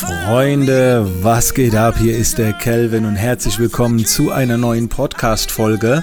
[0.00, 1.96] Freunde, was geht ab?
[1.98, 6.02] Hier ist der Kelvin und herzlich willkommen zu einer neuen Podcast-Folge.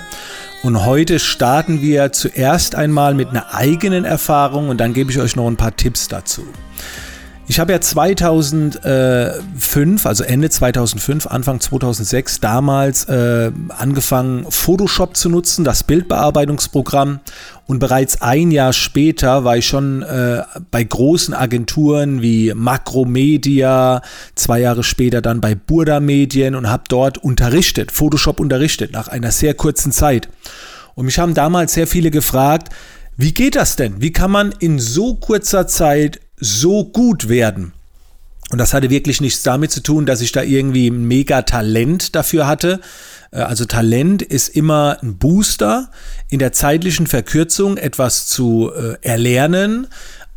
[0.61, 5.35] Und heute starten wir zuerst einmal mit einer eigenen Erfahrung und dann gebe ich euch
[5.35, 6.43] noch ein paar Tipps dazu.
[7.49, 15.63] Ich habe ja 2005, also Ende 2005, Anfang 2006 damals äh, angefangen, Photoshop zu nutzen,
[15.63, 17.21] das Bildbearbeitungsprogramm.
[17.65, 20.41] Und bereits ein Jahr später war ich schon äh,
[20.71, 24.01] bei großen Agenturen wie Makromedia,
[24.35, 29.31] zwei Jahre später dann bei Burda Medien und habe dort unterrichtet, Photoshop unterrichtet, nach einer
[29.31, 30.27] sehr kurzen Zeit.
[30.95, 32.73] Und mich haben damals sehr viele gefragt,
[33.15, 34.01] wie geht das denn?
[34.01, 37.73] Wie kann man in so kurzer Zeit so gut werden.
[38.49, 42.47] Und das hatte wirklich nichts damit zu tun, dass ich da irgendwie mega Talent dafür
[42.47, 42.79] hatte.
[43.31, 45.89] Äh, also Talent ist immer ein Booster
[46.29, 49.87] in der zeitlichen Verkürzung etwas zu äh, erlernen,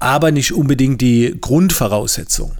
[0.00, 2.52] aber nicht unbedingt die Grundvoraussetzung.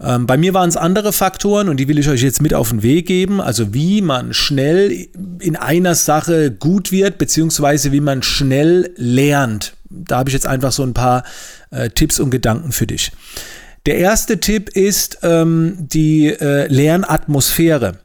[0.00, 2.70] Ähm, bei mir waren es andere Faktoren und die will ich euch jetzt mit auf
[2.70, 3.40] den Weg geben.
[3.40, 5.06] Also wie man schnell
[5.38, 9.74] in einer Sache gut wird, beziehungsweise wie man schnell lernt.
[9.92, 11.24] Da habe ich jetzt einfach so ein paar
[11.70, 13.12] äh, Tipps und Gedanken für dich.
[13.86, 17.98] Der erste Tipp ist ähm, die äh, Lernatmosphäre.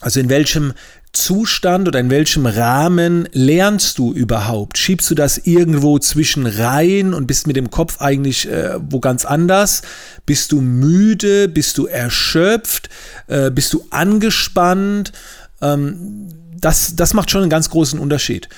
[0.00, 0.74] Also in welchem
[1.12, 4.76] Zustand oder in welchem Rahmen lernst du überhaupt?
[4.76, 9.24] Schiebst du das irgendwo zwischen rein und bist mit dem Kopf eigentlich äh, wo ganz
[9.24, 9.82] anders?
[10.26, 11.48] Bist du müde?
[11.48, 12.90] Bist du erschöpft?
[13.28, 15.12] Äh, bist du angespannt?
[15.62, 16.28] Ähm,
[16.60, 18.48] das, das macht schon einen ganz großen Unterschied.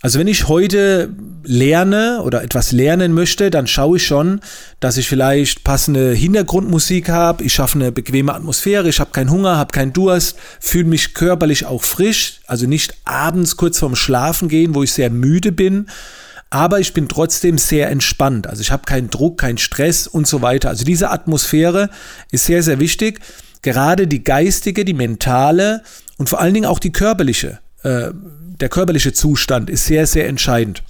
[0.00, 4.40] Also wenn ich heute lerne oder etwas lernen möchte, dann schaue ich schon,
[4.78, 9.56] dass ich vielleicht passende Hintergrundmusik habe, ich schaffe eine bequeme Atmosphäre, ich habe keinen Hunger,
[9.56, 14.76] habe keinen Durst, fühle mich körperlich auch frisch, also nicht abends kurz vorm Schlafen gehen,
[14.76, 15.86] wo ich sehr müde bin,
[16.50, 18.46] aber ich bin trotzdem sehr entspannt.
[18.46, 20.68] Also ich habe keinen Druck, keinen Stress und so weiter.
[20.68, 21.90] Also diese Atmosphäre
[22.30, 23.20] ist sehr, sehr wichtig.
[23.62, 25.82] Gerade die geistige, die mentale
[26.16, 27.58] und vor allen Dingen auch die körperliche.
[27.82, 28.12] Äh,
[28.60, 30.82] der körperliche Zustand ist sehr, sehr entscheidend.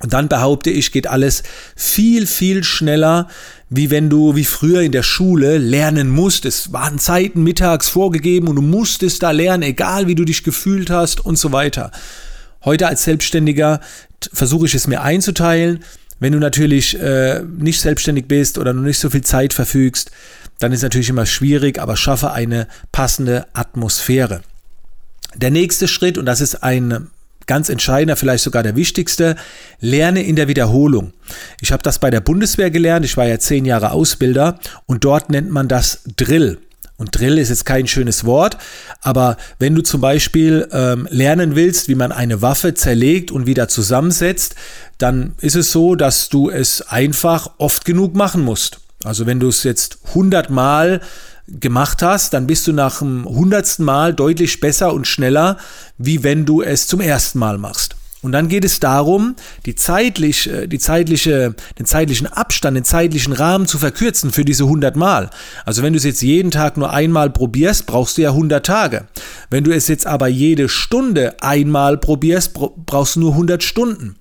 [0.00, 1.44] Und dann behaupte ich, geht alles
[1.76, 3.28] viel, viel schneller,
[3.70, 6.44] wie wenn du wie früher in der Schule lernen musst.
[6.44, 10.90] Es waren Zeiten mittags vorgegeben und du musstest da lernen, egal wie du dich gefühlt
[10.90, 11.92] hast und so weiter.
[12.64, 13.80] Heute als Selbstständiger
[14.32, 15.84] versuche ich es mir einzuteilen.
[16.18, 20.10] Wenn du natürlich äh, nicht selbstständig bist oder noch nicht so viel Zeit verfügst,
[20.58, 24.42] dann ist es natürlich immer schwierig, aber schaffe eine passende Atmosphäre.
[25.36, 27.08] Der nächste Schritt, und das ist ein
[27.46, 29.36] ganz entscheidender, vielleicht sogar der wichtigste,
[29.80, 31.12] lerne in der Wiederholung.
[31.60, 35.30] Ich habe das bei der Bundeswehr gelernt, ich war ja zehn Jahre Ausbilder und dort
[35.30, 36.58] nennt man das Drill.
[36.96, 38.56] Und Drill ist jetzt kein schönes Wort,
[39.02, 43.68] aber wenn du zum Beispiel ähm, lernen willst, wie man eine Waffe zerlegt und wieder
[43.68, 44.54] zusammensetzt,
[44.98, 48.78] dann ist es so, dass du es einfach oft genug machen musst.
[49.02, 51.00] Also wenn du es jetzt 100 Mal
[51.48, 55.58] gemacht hast, dann bist du nach dem hundertsten Mal deutlich besser und schneller,
[55.98, 57.96] wie wenn du es zum ersten Mal machst.
[58.24, 63.34] Und dann geht es darum, die zeitlich, äh, die zeitliche, den zeitlichen Abstand, den zeitlichen
[63.34, 65.28] Rahmen zu verkürzen für diese 100 Mal.
[65.66, 69.04] Also wenn du es jetzt jeden Tag nur einmal probierst, brauchst du ja 100 Tage.
[69.50, 74.16] Wenn du es jetzt aber jede Stunde einmal probierst, brauchst du nur 100 Stunden.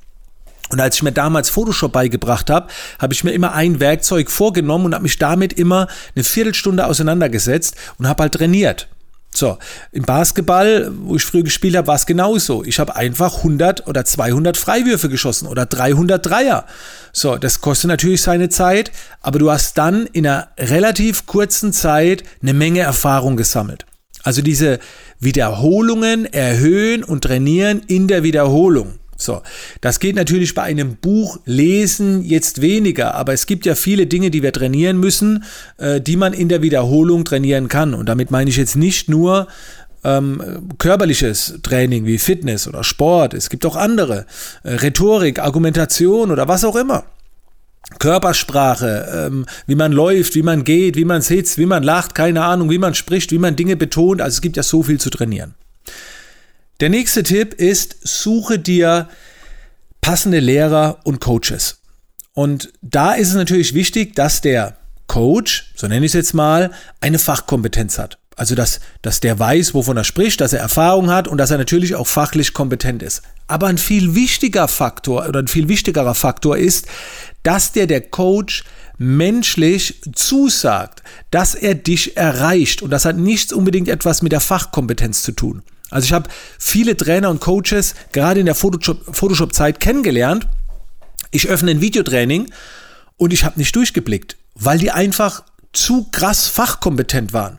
[0.73, 2.67] Und als ich mir damals Photoshop beigebracht habe,
[2.97, 7.75] habe ich mir immer ein Werkzeug vorgenommen und habe mich damit immer eine Viertelstunde auseinandergesetzt
[8.00, 8.88] und habe halt trainiert.
[9.35, 9.59] So,
[9.91, 12.63] im Basketball, wo ich früher gespielt habe, war es genauso.
[12.63, 16.66] Ich habe einfach 100 oder 200 Freiwürfe geschossen oder 300 Dreier.
[17.12, 18.91] So, das kostet natürlich seine Zeit,
[19.22, 23.85] aber du hast dann in einer relativ kurzen Zeit eine Menge Erfahrung gesammelt.
[24.23, 24.79] Also diese
[25.19, 28.97] Wiederholungen erhöhen und trainieren in der Wiederholung.
[29.23, 29.41] So,
[29.81, 34.31] das geht natürlich bei einem Buch lesen jetzt weniger, aber es gibt ja viele Dinge,
[34.31, 35.45] die wir trainieren müssen,
[35.78, 37.94] äh, die man in der Wiederholung trainieren kann.
[37.94, 39.47] Und damit meine ich jetzt nicht nur
[40.03, 44.25] ähm, körperliches Training wie Fitness oder Sport, es gibt auch andere,
[44.63, 47.06] äh, Rhetorik, Argumentation oder was auch immer.
[48.00, 52.44] Körpersprache, ähm, wie man läuft, wie man geht, wie man sitzt, wie man lacht, keine
[52.44, 54.21] Ahnung, wie man spricht, wie man Dinge betont.
[54.21, 55.53] Also es gibt ja so viel zu trainieren.
[56.80, 59.08] Der nächste Tipp ist, suche dir
[60.02, 61.80] passende Lehrer und Coaches.
[62.34, 64.78] Und da ist es natürlich wichtig, dass der
[65.08, 68.18] Coach, so nenne ich es jetzt mal, eine Fachkompetenz hat.
[68.36, 71.60] Also, dass, dass der weiß, wovon er spricht, dass er Erfahrung hat und dass er
[71.60, 73.22] natürlich auch fachlich kompetent ist.
[73.48, 76.88] Aber ein viel wichtiger Faktor oder ein viel wichtigerer Faktor ist,
[77.44, 78.64] dass der der Coach
[78.98, 82.81] menschlich zusagt, dass er dich erreicht.
[82.81, 85.62] Und das hat nichts unbedingt etwas mit der Fachkompetenz zu tun.
[85.94, 90.48] Also ich habe viele Trainer und Coaches gerade in der Photoshop-Zeit kennengelernt.
[91.31, 92.51] Ich öffne ein Videotraining
[93.18, 95.44] und ich habe nicht durchgeblickt, weil die einfach
[95.74, 97.58] zu krass fachkompetent waren.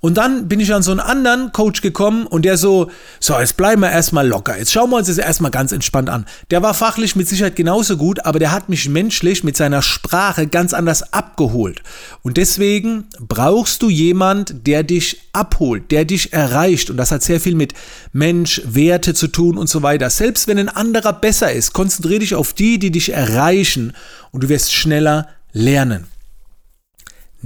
[0.00, 2.90] Und dann bin ich an so einen anderen Coach gekommen und der so,
[3.20, 4.58] so, jetzt bleiben wir erstmal locker.
[4.58, 6.26] Jetzt schauen wir uns das erstmal ganz entspannt an.
[6.50, 10.46] Der war fachlich mit Sicherheit genauso gut, aber der hat mich menschlich mit seiner Sprache
[10.46, 11.82] ganz anders abgeholt.
[12.22, 16.90] Und deswegen brauchst du jemand, der dich abholt, der dich erreicht.
[16.90, 17.72] Und das hat sehr viel mit
[18.12, 20.10] Mensch, Werte zu tun und so weiter.
[20.10, 23.94] Selbst wenn ein anderer besser ist, konzentriere dich auf die, die dich erreichen
[24.32, 26.13] und du wirst schneller lernen.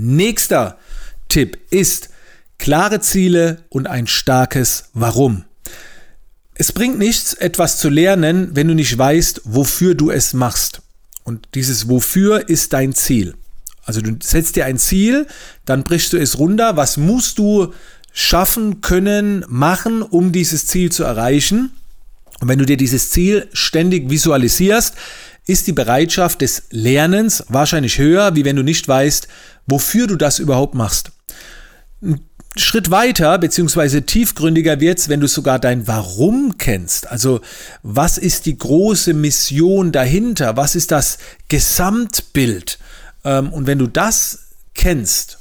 [0.01, 0.79] Nächster
[1.29, 2.11] Tipp ist
[2.57, 5.45] klare Ziele und ein starkes Warum.
[6.55, 10.83] Es bringt nichts, etwas zu lernen, wenn du nicht weißt, wofür du es machst.
[11.25, 13.35] Und dieses Wofür ist dein Ziel.
[13.83, 15.27] Also du setzt dir ein Ziel,
[15.65, 16.77] dann brichst du es runter.
[16.77, 17.75] Was musst du
[18.13, 21.73] schaffen, können, machen, um dieses Ziel zu erreichen?
[22.39, 24.95] Und wenn du dir dieses Ziel ständig visualisierst,
[25.49, 29.29] ist die Bereitschaft des Lernens wahrscheinlich höher, wie wenn du nicht weißt,
[29.67, 31.11] wofür du das überhaupt machst.
[32.03, 32.21] Ein
[32.55, 37.11] Schritt weiter beziehungsweise tiefgründiger wird's, wenn du sogar dein Warum kennst.
[37.11, 37.41] Also
[37.83, 40.59] was ist die große Mission dahinter?
[40.59, 41.17] Was ist das
[41.49, 42.79] Gesamtbild?
[43.25, 45.39] Ähm, und wenn du das kennst,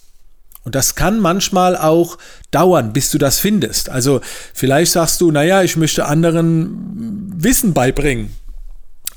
[0.64, 2.18] und das kann manchmal auch
[2.52, 3.90] dauern, bis du das findest.
[3.90, 4.22] Also
[4.54, 8.32] vielleicht sagst du, naja, ich möchte anderen Wissen beibringen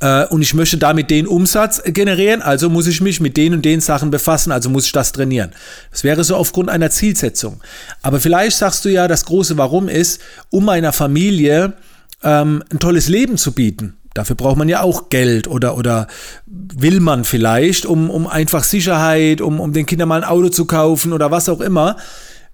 [0.01, 3.65] äh, und ich möchte damit den Umsatz generieren, also muss ich mich mit den und
[3.65, 5.53] den Sachen befassen, also muss ich das trainieren.
[5.91, 7.61] Das wäre so aufgrund einer Zielsetzung.
[8.03, 10.21] Aber vielleicht sagst du ja, das große Warum ist,
[10.51, 11.75] um meiner Familie
[12.23, 13.97] ähm, ein tolles Leben zu bieten.
[14.15, 16.09] Dafür braucht man ja auch Geld oder, oder
[16.47, 20.65] will man vielleicht, um, um einfach Sicherheit, um, um den Kindern mal ein Auto zu
[20.65, 21.97] kaufen oder was auch immer.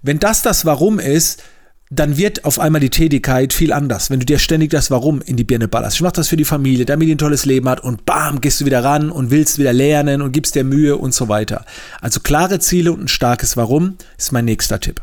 [0.02, 1.42] Wenn das das Warum ist,
[1.90, 5.36] dann wird auf einmal die Tätigkeit viel anders, wenn du dir ständig das Warum in
[5.36, 5.96] die Birne ballerst.
[5.96, 8.60] Ich mache das für die Familie, damit die ein tolles Leben hat und bam, gehst
[8.60, 11.64] du wieder ran und willst wieder lernen und gibst dir Mühe und so weiter.
[12.00, 15.00] Also klare Ziele und ein starkes Warum ist mein nächster Tipp.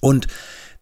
[0.00, 0.26] Und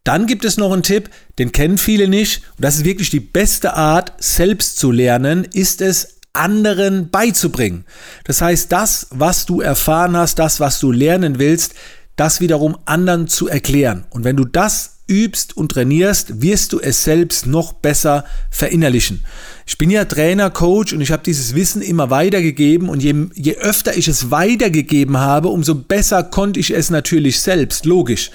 [0.04, 3.20] dann gibt es noch einen Tipp, den kennen viele nicht und das ist wirklich die
[3.20, 7.84] beste Art, selbst zu lernen, ist es anderen beizubringen.
[8.24, 11.74] Das heißt, das, was du erfahren hast, das, was du lernen willst,
[12.16, 14.04] das wiederum anderen zu erklären.
[14.10, 19.22] Und wenn du das übst und trainierst, wirst du es selbst noch besser verinnerlichen.
[19.66, 23.56] Ich bin ja Trainer, Coach und ich habe dieses Wissen immer weitergegeben und je, je
[23.56, 28.30] öfter ich es weitergegeben habe, umso besser konnte ich es natürlich selbst, logisch.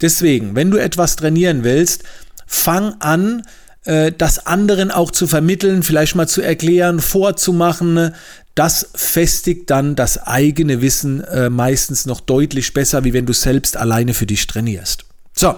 [0.00, 2.04] Deswegen, wenn du etwas trainieren willst,
[2.46, 3.42] fang an,
[3.84, 8.14] äh, das anderen auch zu vermitteln, vielleicht mal zu erklären, vorzumachen.
[8.54, 13.76] Das festigt dann das eigene Wissen äh, meistens noch deutlich besser, wie wenn du selbst
[13.76, 15.04] alleine für dich trainierst.
[15.32, 15.54] So,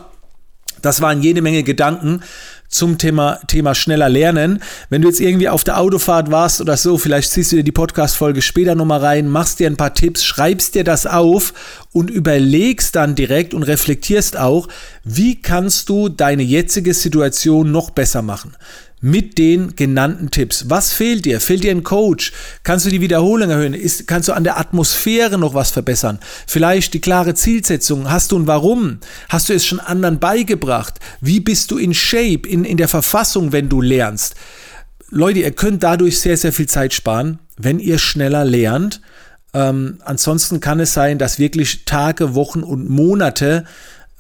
[0.85, 2.21] das waren jede Menge Gedanken
[2.69, 4.61] zum Thema, Thema schneller lernen.
[4.91, 7.73] Wenn du jetzt irgendwie auf der Autofahrt warst oder so, vielleicht ziehst du dir die
[7.73, 11.55] Podcast-Folge später nochmal rein, machst dir ein paar Tipps, schreibst dir das auf
[11.93, 14.67] und überlegst dann direkt und reflektierst auch,
[15.05, 18.57] wie kannst du deine jetzige Situation noch besser machen
[19.05, 20.71] mit den genannten Tipps.
[20.71, 21.39] Was fehlt dir?
[21.39, 22.33] Fehlt dir ein Coach?
[22.63, 23.75] Kannst du die Wiederholung erhöhen?
[23.75, 26.19] Ist, kannst du an der Atmosphäre noch was verbessern?
[26.47, 28.11] Vielleicht die klare Zielsetzung.
[28.11, 29.01] Hast du ein Warum?
[29.29, 31.01] Hast du es schon anderen beigebracht?
[31.21, 34.37] Wie bist du in Shape, in, in der Verfassung, wenn du lernst?
[35.11, 39.03] Leute, ihr könnt dadurch sehr, sehr viel Zeit sparen, wenn ihr schneller lernt.
[39.53, 43.67] Ähm, ansonsten kann es sein, dass wirklich Tage, Wochen und Monate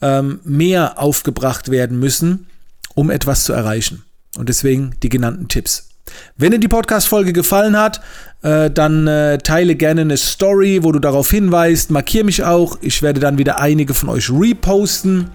[0.02, 2.48] ähm, mehr aufgebracht werden müssen,
[2.94, 4.04] um etwas zu erreichen.
[4.36, 5.88] Und deswegen die genannten Tipps.
[6.36, 8.00] Wenn dir die Podcast-Folge gefallen hat,
[8.42, 11.90] äh, dann äh, teile gerne eine Story, wo du darauf hinweist.
[11.90, 12.78] Markiere mich auch.
[12.80, 15.30] Ich werde dann wieder einige von euch reposten.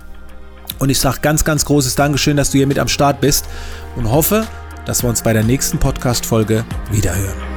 [0.77, 3.45] Und ich sage ganz, ganz großes Dankeschön, dass du hier mit am Start bist
[3.95, 4.47] und hoffe,
[4.85, 7.48] dass wir uns bei der nächsten Podcast-Folge wiederhören.